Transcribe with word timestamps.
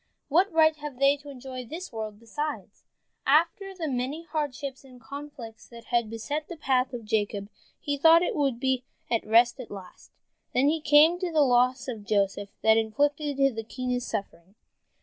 What 0.29 0.51
right 0.51 0.75
have 0.77 0.97
they 0.97 1.15
to 1.17 1.29
enjoy 1.29 1.63
this 1.63 1.93
world, 1.93 2.19
besides?" 2.19 2.85
After 3.27 3.75
the 3.75 3.87
many 3.87 4.23
hardships 4.23 4.83
and 4.83 4.99
conflicts 4.99 5.67
that 5.67 5.83
had 5.85 6.09
beset 6.09 6.47
the 6.47 6.57
path 6.57 6.91
of 6.91 7.05
Jacob, 7.05 7.49
he 7.79 7.97
thought 7.99 8.23
he 8.23 8.31
would 8.31 8.59
be 8.59 8.83
at 9.11 9.23
rest 9.27 9.59
at 9.59 9.69
last, 9.69 10.09
and 10.55 10.71
then 10.71 10.81
came 10.81 11.19
the 11.19 11.31
loss 11.41 11.87
of 11.87 12.03
Joseph 12.07 12.49
and 12.63 12.79
inflicted 12.79 13.55
the 13.55 13.63
keenest 13.63 14.07
suffering. 14.09 14.55